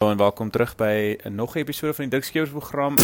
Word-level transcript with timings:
En 0.00 0.16
welkom 0.16 0.50
terug 0.50 0.76
by 0.76 1.16
'n 1.22 1.34
nog 1.34 1.54
'n 1.54 1.58
episode 1.58 1.94
van 1.94 2.04
die 2.04 2.12
Dikskeers 2.12 2.50
program. 2.50 2.94